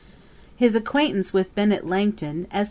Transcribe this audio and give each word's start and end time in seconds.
]His 0.55 0.75
acquaintance 0.75 1.31
with 1.31 1.53
Bennet 1.53 1.85
Langton, 1.85 2.47
Esq. 2.51 2.59